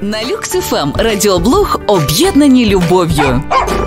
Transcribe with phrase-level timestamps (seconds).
[0.00, 3.42] На Люксифем радіоблог об'єднані любов'ю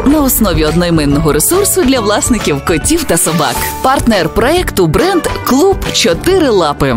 [0.06, 3.56] на основі одноіменного ресурсу для власників котів та собак.
[3.82, 6.96] Партнер проекту бренд Клуб Чотири Лапи.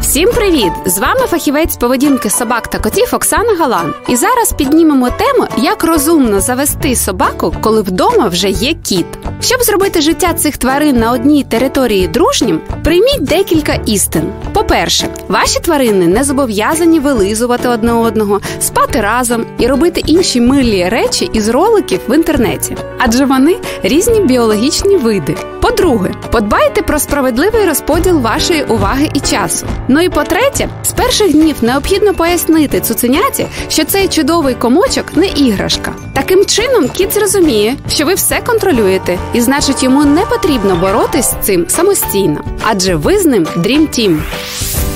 [0.00, 0.72] Всім привіт!
[0.86, 3.94] З вами фахівець поведінки собак та котів Оксана Галан.
[4.08, 9.06] І зараз піднімемо тему, як розумно завести собаку, коли вдома вже є кіт.
[9.42, 14.22] Щоб зробити життя цих тварин на одній території дружнім, прийміть декілька істин.
[14.52, 21.30] По-перше, ваші тварини не зобов'язані вилизувати одне одного, спати разом і робити інші милі речі
[21.32, 25.36] із роликів в інтернеті, адже вони різні біологічні види.
[25.80, 29.66] По-друге, подбайте про справедливий розподіл вашої уваги і часу.
[29.88, 35.92] Ну і по-третє, з перших днів необхідно пояснити цуценяті, що цей чудовий комочок не іграшка.
[36.14, 41.46] Таким чином, кіт зрозуміє, що ви все контролюєте, і значить йому не потрібно боротись з
[41.46, 44.18] цим самостійно, адже ви з ним Team.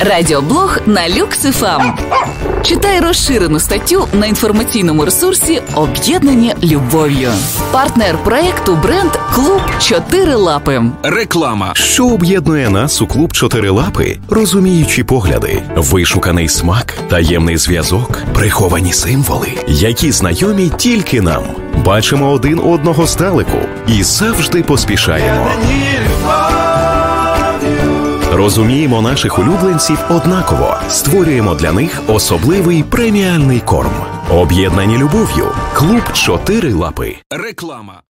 [0.00, 1.98] Радіоблог на Люксифам.
[2.64, 7.30] Читай розширену статтю на інформаційному ресурсі Об'єднані любов'ю.
[7.72, 10.82] Партнер проекту бренд Клуб Чотири Лапи.
[11.02, 11.72] Реклама.
[11.74, 14.18] Що об'єднує нас у клуб Чотирилапи?
[14.30, 21.42] Розуміючі погляди, вишуканий смак, таємний зв'язок, приховані символи, які знайомі тільки нам.
[21.84, 25.50] Бачимо один одного здалеку і завжди поспішаємо.
[28.36, 33.92] Розуміємо наших улюбленців однаково, створюємо для них особливий преміальний корм.
[34.30, 35.46] Об'єднані любов'ю.
[35.74, 37.16] Клуб Чотири Лапи.
[37.30, 38.00] Реклама.